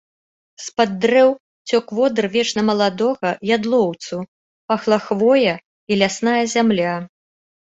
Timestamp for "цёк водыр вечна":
1.69-2.61